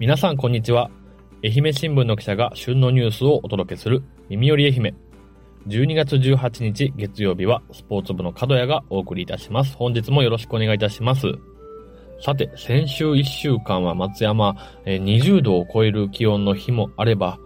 [0.00, 0.92] 皆さんこんにちは。
[1.42, 4.94] 愛媛新聞の記者が旬のニュースをお届けする耳より愛媛。
[5.66, 9.74] 12月18日月曜日はスポーツ部の角谷がお送りいたします。
[9.74, 11.26] 本日もよろしくお願いいたします。
[12.20, 14.54] さて、先週1週間は松山、
[14.86, 17.40] 20度を超える気温の日もあれば、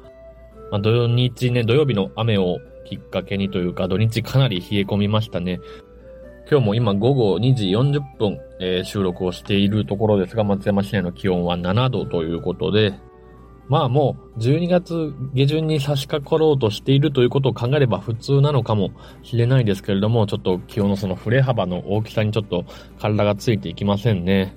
[0.71, 5.59] まあ、土日ね、土曜日の雨をきっかけにというか、土日かなり冷え込みましたね。
[6.51, 12.95] 今日も今午後2時40分、えー、収録をしているところですが、松山市内の気温は7度ということで、
[13.69, 18.91] まあもう12月下旬に差し掛かろうとしているということを考えれば普通なのかも
[19.23, 22.65] しれないですけれども、ちょっと気温のその振れ幅の大きさにちょっと
[22.99, 24.57] 体がついていきませんね。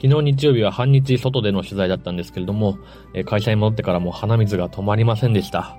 [0.00, 2.78] 昨日日曜日は半日外での取材だったんですけれども、
[3.24, 5.78] 会社に戻ってからも鼻水が止まりませんでした。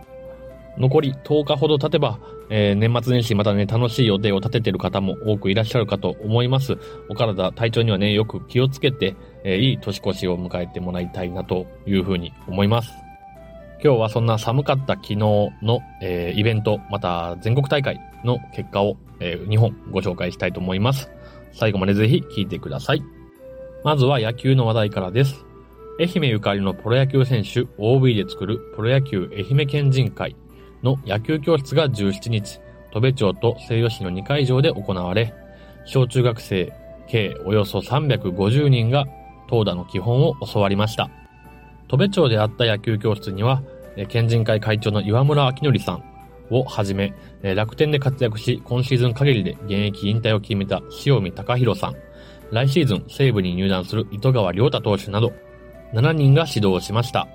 [0.77, 6.77] 残り10日ほど経てば、えー、年末年始またね、楽しい予定を立てている方も多くいらっしゃるかと思います。
[7.09, 12.91] お体、体調にはね、よく気をつけて、えー、いい年越しを迎えてもらいたいなというふうに思います。
[13.83, 15.51] 今日はそんな寒かった昨日の、
[16.01, 21.09] えー、イベント、また全国大会の結果を、え、2本ご紹介したいと思います。
[21.53, 23.03] 最後までぜひ聞いてください。
[23.83, 25.45] まずは野球の話題からです。
[25.97, 30.35] 愛媛ゆかりのプロ野球選手 OB で作るプロ野球愛媛県人会
[30.85, 35.33] の野球教室が17日、戸部町と西予市の2会場で行われ、
[35.83, 36.71] 小中学生
[37.07, 39.05] 計およそ350人が
[39.49, 41.09] 投打の基本を教わりました。
[41.87, 43.61] 戸部町であった野球教室には、
[44.07, 46.03] 県人会会長の岩村明則さん
[46.51, 51.95] をはじめ、楽天で活躍し、今シーズン限りで現役引退を決めた塩見隆弘さん、
[52.51, 55.33] 来シーズン西武に入団する糸川良太投手など、
[55.93, 57.27] 7人が指導しました。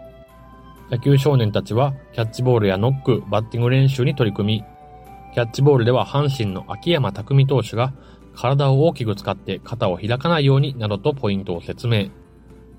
[0.90, 4.64] 野球少年たちはキャッチボールやノック、バッティング練習に取り組み、
[5.32, 7.94] キャッチボールでは阪神の秋山匠投手が
[8.34, 12.08] 体を大きく使って肩を開かないようになどとポイントを説明。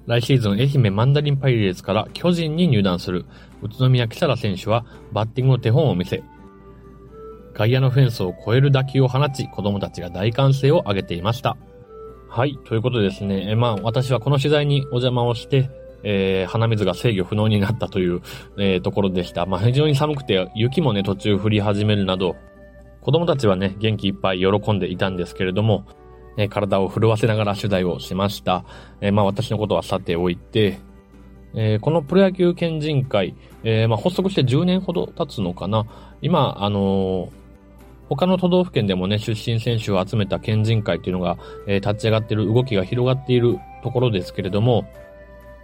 [0.08, 3.26] 来シーズン愛媛マンダリンパイレーツから巨人に入団する
[3.62, 6.22] 宇都宮木更選手はバッティングの手本を見せ、
[7.54, 11.56] 外野のフェンスを越える打球を放ち子供たちが大歓声を上げていました。
[12.28, 15.70] はい、ということでですね、えまあ私はこの取材にお邪魔をして、
[16.04, 18.22] えー、鼻水が制御不能になったという、
[18.58, 19.46] えー、ところでした。
[19.46, 22.36] まあ、非常に寒くて、雪もね、途中降り始めるなど、
[23.02, 25.86] 子供たちはね、元気いっぱい喜んでいたんですけれども、
[26.38, 28.64] えー、体を震わせながら取材をしました。
[29.02, 30.80] えー、まあ、私のことはさておいて、
[31.54, 35.86] えー、このプロ野球県人会、えー、まあ、発足して10年ほど経つのかな。
[36.22, 37.30] 今、あのー、
[38.08, 41.38] 他の都道府県でもね、出身選手を集めた県人会というのが、
[41.68, 44.86] えー、立ち上がっている動きが広がっているところですけれども、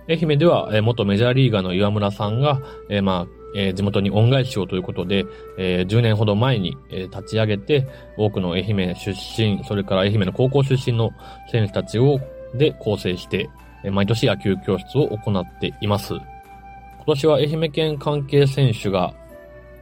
[0.10, 5.26] 愛媛では、え元メジャーリーガーの岩村さんが、えまあ、え地元に恩返しをということで、
[5.58, 11.12] え10年ほど前に、え立ち上げて、多くの愛媛出身、それから愛媛の高校出身の
[11.52, 12.20] 選手たちを、
[12.54, 13.50] で構成して、
[13.84, 16.14] え毎年野球教室を行っています。
[16.14, 16.24] 今
[17.08, 19.14] 年は愛媛県関係選手が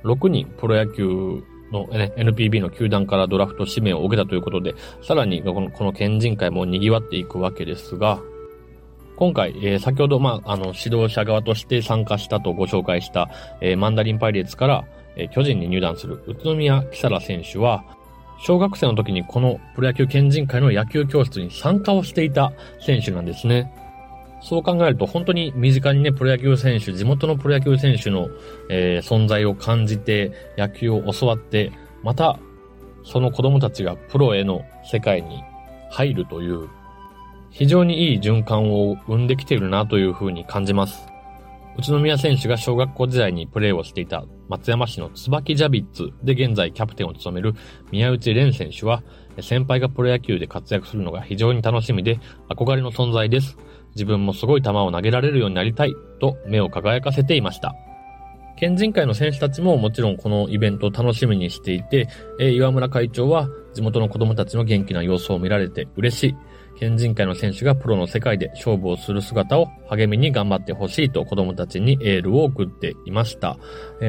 [0.03, 8.21] 6人プロ野球の、ね、NPB の球団からドラフト指名を受けたということで、さらにこのこの県人会も賑わっていくわけですが、
[9.17, 13.29] 今回、えー、先ほど、まあ、あの、指導者側として参加したとご紹介した、
[13.61, 17.83] えー、マンダリンパイレーツから、えー、巨人に入団する宇都宮木更選手は、
[18.39, 23.71] 小学生の時にこのプロ野球県人会の野球教室に参加をしていた選手なんですね。
[24.41, 28.29] そう考えると本当に身近にね、プロ野球選手、地元のプロ野球選手の、
[28.69, 31.71] えー、存在を感じて、野球を教わって、
[32.03, 32.37] また、
[33.03, 35.43] その子供たちがプロへの世界に
[35.89, 36.67] 入るという
[37.57, 41.07] 非常にいい循環を生んできているなというふうに感じます。
[41.77, 47.53] 宇都宮選手が小学校時代にプレーをしていた松山市の椿ジャビッツで現在キャプテンを務める
[47.91, 49.03] 宮内蓮選手は、
[49.39, 53.57] 先輩がプロ野球で活躍するのが非常に楽しみで憧れの存在です。
[53.91, 57.73] 自分もすごい球を投げられるようになりたいと目を輝かせていました。
[58.57, 62.07] 県人会の選手たちももちろんこのイベントを楽しみにしていて、
[62.39, 66.35] 岩村会長は地元の子供たちの元気な様子を見られて嬉しい。
[66.77, 73.57] 県人会の選手がプロの世界で勝負をする姿を励みに頑張ってほしいと子供たちにエールを送っていました。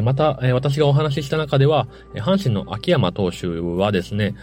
[0.02, 4.34] また、私がお話しした中では、阪神の秋山投手はですね、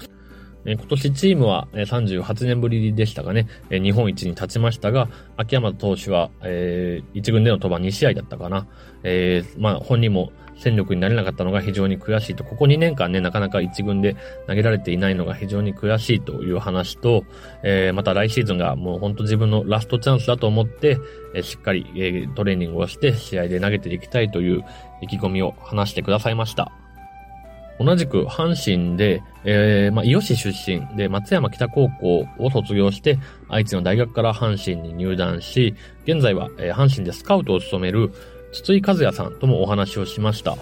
[0.66, 8.68] 今年チームは38年ぶりでしたがね、日本一に立ちましたが、秋山投手は、えー、1軍での登板2試合だったかな。
[9.04, 14.16] えー、まあ本人も戦力になれなかったのが非常に悔しいと、ここ2年間ね、なかなか1軍で
[14.48, 17.26] 投げられていないのが非常に悔しいという話と、
[17.64, 20.98] えー、また来シーズンがもう本当自分のラストチャンスだと思って、
[21.36, 24.64] えー、しっかり、えー、トレーニングをして試合で投げていきたいという
[25.02, 26.83] 意気込みを話してくださいました。
[27.80, 35.76] 同じく阪神で、えー、まあ、伊予市出身で松山北高校を卒業して、愛知の大学から阪神に入団し、
[36.06, 38.12] 現在は、えー、阪神でスカウトを務める
[38.52, 40.56] 筒井和也さんともお話をしました。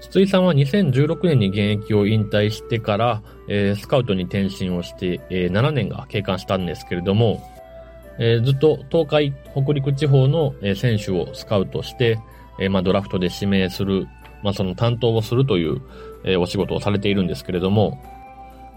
[0.00, 7.40] 筒井さんは2016年に現役を引退してから、えー、スカウトに転身をして、えー、7年が経過したんですけれども、
[8.18, 12.18] えー、ずっと東海、北陸地方の、選手をスカウトして、
[12.60, 14.06] えまあ、ドラフトで指名する、
[14.42, 15.80] まあ、その担当をするという、
[16.24, 18.02] えお仕事をされているんですけれども、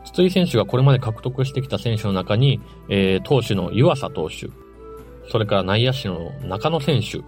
[0.03, 4.49] 筒井選手がこれまで獲得してきた選手の中に、え投手の湯浅投手、
[5.29, 7.21] それから内野手の中野選手、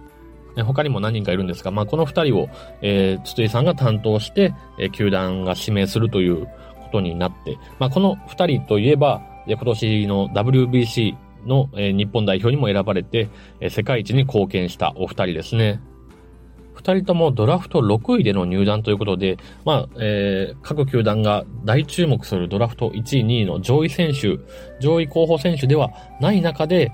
[0.62, 2.48] 他にも何人かいるんですが、まあ、この二人を、
[2.82, 6.50] えー、筒井さんが担当して、えー、球団が指名するというこ
[6.92, 11.16] とになって、まあ、この二人といえば、今年の WBC
[11.46, 13.28] の、えー、日本代表にも選ばれて、
[13.60, 15.80] えー、世界一に貢献したお二人ですね。
[16.78, 24.38] 二人ともドラフト6位での入団ということで、まあ、えー、各球団が大注目するドラフト1位、2位の上位選手、
[24.80, 25.90] 上位候補選手では
[26.20, 26.92] ない中で、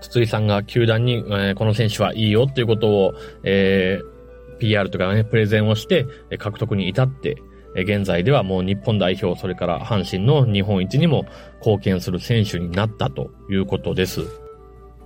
[0.00, 6.06] 筒井さんが球団に、えー、この選手はいいよっていうことを、えー、PR とかね、プレゼンをして、
[6.38, 7.36] 獲得に至って、
[7.74, 11.24] 現在ではもう日本代表、それから阪神の日本一にも
[11.58, 14.41] 貢献する選手になったということです。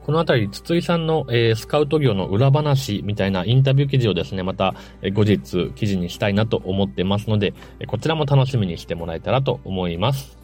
[0.06, 4.72] このあたり、筒井さんの、えー、スカウト業の裏話みたいなインタビュー記事をですね、また、
[5.02, 7.54] えー、後日記事にしたいなと思ってますので、
[7.88, 10.38] こちらも楽しみにしてもらえたらと思います。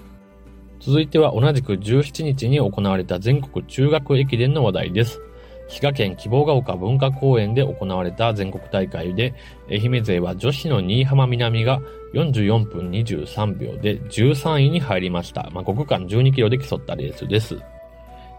[0.80, 5.20] 続いては同じく17日に行われた全国中学駅伝の話題です。
[5.68, 9.32] 滋賀県希望ヶ丘文化公園で行われた全国大会で、
[9.70, 11.80] 愛媛勢は女子の新居浜南が
[12.14, 15.48] 44分23秒で13位に入りました。
[15.52, 17.60] まあ、5区間12キロで競ったレースです。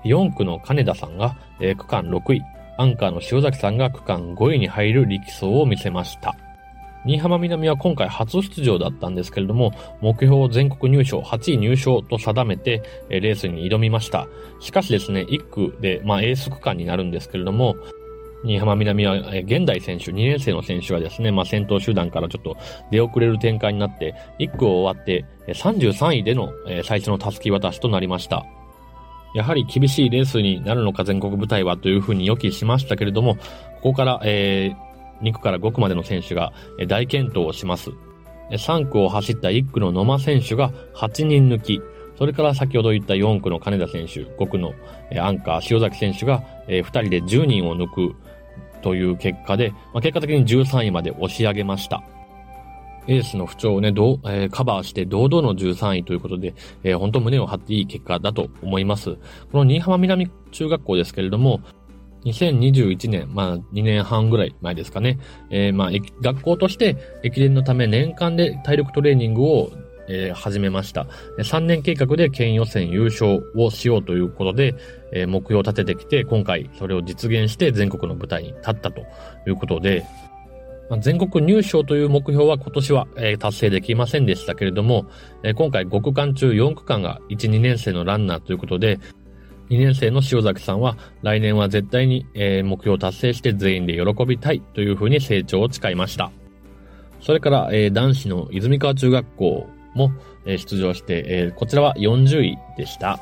[0.06, 2.42] 4区の金田さんが、えー、区間6位、
[2.78, 6.36] アンカーの塩崎さんが区間5位に入る力走を見せました。
[7.06, 14.28] 新浜南は今回初出場だったんですけれども、目標を全国入賞、8位入賞と定めて、レースに挑みました。
[14.62, 17.76] しかしですね、1区で、まあ、エース区間になるんですけれども、
[18.46, 22.58] 新浜南は、現代選手、2年生の選手はですね、まあ、先頭集団からちょっと
[22.90, 26.54] 出遅れる展開になって、1区を終わって、33位での
[26.84, 28.46] 最初の襷渡しとなりました。
[29.34, 33.42] やはり厳しいレースになるのか全国舞台はというふうに予期しましたけれども、こ
[33.82, 36.54] こから、えー、2区から5区までの選手が
[36.88, 37.92] 大健闘をします。
[38.52, 41.82] 3区を走った1区の野間選手が8人抜き、
[42.18, 44.74] それから先ほど言った4区の金田選手、5区の
[45.20, 48.16] アンカー塩崎選手が2人で10人を抜く
[48.84, 52.04] という結果で、ま結果的に13位まで押し上げました。
[53.08, 56.54] エースの不調をね、どう、えー、カバーして堂々の13位ということで、
[56.84, 59.16] えー、本当胸を張っていい結果だと思います。
[59.52, 61.62] この新居浜南中学校ですけれども、
[62.26, 65.20] 2021年、まあ2年半ぐらい前ですかね。
[65.50, 65.90] えー、まあ
[66.22, 69.72] 学校として駅伝のため年間で体力トレーニングを
[70.08, 71.08] え、始めました。
[71.38, 74.76] 3年計画で県予選優勝をしようということで、
[75.12, 79.02] え、目標を立ててきて、今回それを実現して全国の舞台に立ったと
[79.48, 80.06] いうことで、
[80.90, 85.06] まあ、全国入賞という目標は今年は、えー、達成できませんでしたけれども、
[85.44, 89.00] えー、今回5区間中4区間が1、2年生のランナーということで、
[89.70, 96.32] 2年生の塩崎さんは来年は絶対に、えー、目標を達成して全員で喜びたいというふうに成長を誓いました。
[97.22, 100.12] それから、えー、男子の泉川中学校も、
[100.46, 103.20] えー、出場して、えー、こちらは40位でした。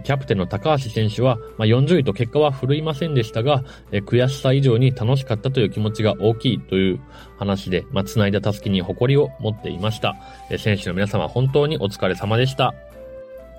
[0.00, 7.00] キャプテンの高橋選手は、ま、40位と結果は振るいませんでしたが、え悔しさ以上に楽しかったという気持ちが大きいという
[7.38, 10.16] 話で、まあ、繋いだたすきに誇りを持っていました。
[10.50, 12.74] え選手の皆様本当にお疲れ様でした。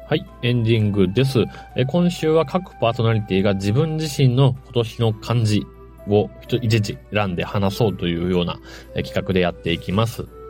[0.08, 1.46] はい、エンディングです。
[1.76, 5.64] え今週は各パーソナリティが自分自身の今年の漢字
[6.08, 6.30] を
[6.62, 8.60] 一時選んで話そうというような
[8.96, 10.43] 企画でやっていきます。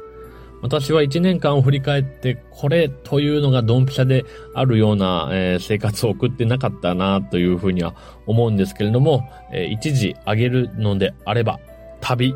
[0.64, 4.24] 私は一年間を振り返って、これというのがドンピシャで
[4.56, 7.94] あるような、えー、生活を送ってなかったなというふうには
[8.28, 11.60] 思うんですけれども、えー、一時挙げるのであれば、
[12.00, 12.34] 旅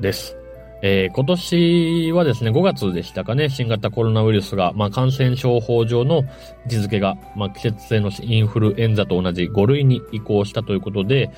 [0.00, 0.38] です。
[0.82, 6.24] えー、今年はですね、5月でしたかね、新型コロナウイルスが、まあ、感染症法上の
[6.64, 11.30] 位置づけが、まあ、季節性のインフルエンザと同じ5類に移行したということで、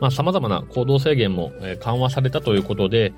[0.00, 1.50] まあ、様々な行動制限も、
[1.80, 3.12] 緩和されたということで、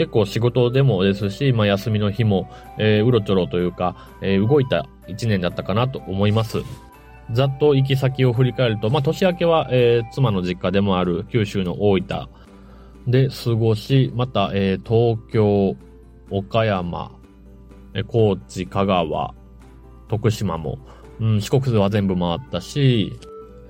[0.00, 6.62] 結構仕事でもですし、まあ、休みの日も、えー、うろちょろというか、えー、動いた1年だったかなと思います。
[7.32, 12.28] ざっと行き先を振り返ると、まあ、年明けは、えー、妻の実家でもある九州の大分、
[13.06, 15.76] で過ごし、また、えー、東京、
[16.30, 17.12] 岡山、
[17.92, 19.34] え高知、香川、
[20.08, 20.78] 徳島も、
[21.20, 23.12] うん、四国は全部回ったし、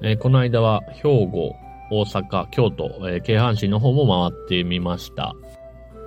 [0.01, 1.57] えー、この間は兵庫、
[1.91, 5.35] 大阪、京都、えー、京阪神の方も回ってみました。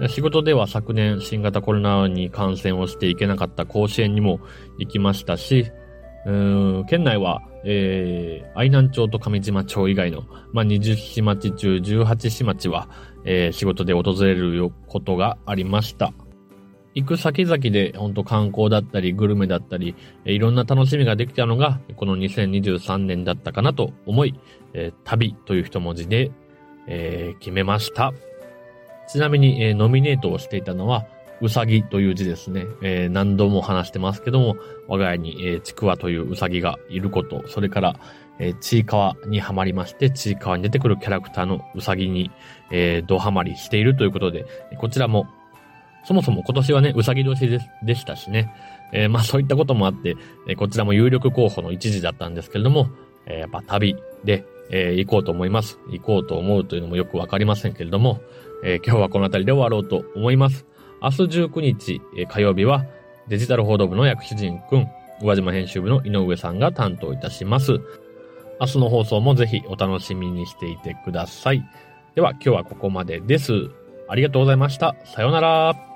[0.07, 4.39] 仕事では昨年新型コロナに感染をしていけなかった甲子園にも
[4.77, 5.71] 行きましたし、
[6.25, 10.23] うん県内は、えー、愛南町と上島町以外の、
[10.53, 12.87] まあ、20市町中18市町は、
[13.25, 16.13] えー、仕事で訪れることがありました。
[16.95, 19.95] 行く先々で本当観光だったりグルメだったり、
[20.25, 24.39] いろんな楽しみができたのがこの2023年だったかなと思い、
[24.73, 26.31] えー、旅という一文字で、
[26.87, 28.13] えー、決めました。
[29.07, 31.05] ちなみに、えー、ノミネートをしていたのは、
[31.41, 32.65] うさぎという字ですね。
[32.81, 34.55] えー、何度も話してますけども、
[34.87, 37.95] 我が家に、えー、ちくわといううさぎがいること、それから、
[38.39, 42.31] えー、ちいかわにはまりまして、ちいかわに出てくるキャラクターのうさぎに、
[42.71, 44.45] えー、ドハマりしているということで、
[44.77, 45.27] こちらも
[46.05, 48.53] そもそも今年はね、うさぎ年ででしたしね。
[48.91, 50.15] えー、まあそういったこともあって、
[50.47, 52.89] えー、こちらも有力候補の一時だったんですけれども、
[53.25, 55.79] えー、やっぱ旅で、えー、行こうと思います。
[55.89, 58.21] 行こうと思うというのもよくわかりませんけれども、
[58.63, 60.65] えー、今日はこの辺りで終わろうと思います。
[61.01, 62.85] 明日19日、えー、火曜日は
[63.27, 64.87] デジタル報道部の薬師陣くん、
[65.21, 67.79] 宇和島編集部の井上さんが担当いたします。
[68.59, 71.63] 明日の放送もぜひお楽しみにしていてください。
[72.15, 73.53] では今日はここまでです。
[74.07, 74.95] ありがとうございました。
[75.05, 75.92] さようなら。